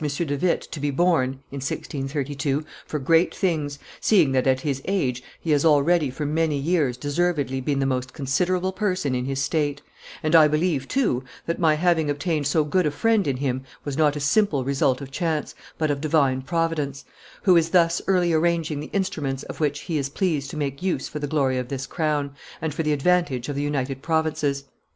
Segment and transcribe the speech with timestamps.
[0.03, 5.21] de Witt to be born [in 1632] for great things, seeing that, at his age,
[5.39, 9.79] he has already for many years deservedly been the most considerable person in his state;
[10.23, 13.95] and I believe, too, that my having obtained so good a friend in him was
[13.95, 17.05] not a simple result of chance, but of Divine Providence,
[17.43, 21.07] who is thus early arranging the instruments of which He is pleased to make use
[21.07, 24.63] for the glory of this crown, and for the advantage of the United Provinces.